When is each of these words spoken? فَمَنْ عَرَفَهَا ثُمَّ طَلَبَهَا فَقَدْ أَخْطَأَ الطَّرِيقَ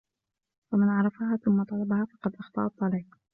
فَمَنْ 0.71 0.89
عَرَفَهَا 0.89 1.37
ثُمَّ 1.45 1.63
طَلَبَهَا 1.63 2.05
فَقَدْ 2.05 2.35
أَخْطَأَ 2.35 2.65
الطَّرِيقَ 2.65 3.21